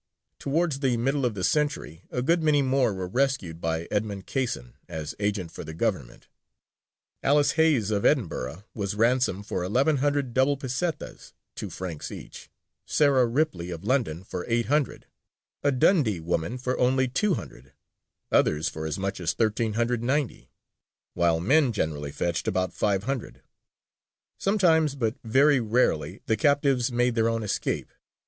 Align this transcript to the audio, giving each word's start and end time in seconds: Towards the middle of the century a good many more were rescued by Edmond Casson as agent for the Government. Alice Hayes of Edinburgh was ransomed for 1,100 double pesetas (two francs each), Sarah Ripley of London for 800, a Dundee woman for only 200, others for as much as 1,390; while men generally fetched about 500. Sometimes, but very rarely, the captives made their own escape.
Towards 0.39 0.79
the 0.79 0.97
middle 0.97 1.27
of 1.27 1.35
the 1.35 1.43
century 1.43 2.05
a 2.09 2.23
good 2.23 2.41
many 2.41 2.63
more 2.63 2.91
were 2.91 3.07
rescued 3.07 3.61
by 3.61 3.87
Edmond 3.91 4.25
Casson 4.25 4.73
as 4.89 5.13
agent 5.19 5.51
for 5.51 5.63
the 5.63 5.75
Government. 5.75 6.27
Alice 7.21 7.51
Hayes 7.51 7.91
of 7.91 8.03
Edinburgh 8.03 8.63
was 8.73 8.95
ransomed 8.95 9.45
for 9.45 9.61
1,100 9.61 10.33
double 10.33 10.57
pesetas 10.57 11.33
(two 11.53 11.69
francs 11.69 12.11
each), 12.11 12.49
Sarah 12.83 13.27
Ripley 13.27 13.69
of 13.69 13.83
London 13.83 14.23
for 14.23 14.43
800, 14.47 15.05
a 15.61 15.71
Dundee 15.71 16.19
woman 16.19 16.57
for 16.57 16.79
only 16.79 17.07
200, 17.07 17.71
others 18.31 18.69
for 18.69 18.87
as 18.87 18.97
much 18.97 19.19
as 19.19 19.33
1,390; 19.33 20.49
while 21.13 21.39
men 21.39 21.71
generally 21.71 22.11
fetched 22.11 22.47
about 22.47 22.73
500. 22.73 23.43
Sometimes, 24.39 24.95
but 24.95 25.15
very 25.23 25.59
rarely, 25.59 26.23
the 26.25 26.35
captives 26.35 26.91
made 26.91 27.13
their 27.13 27.29
own 27.29 27.43
escape. 27.43 27.91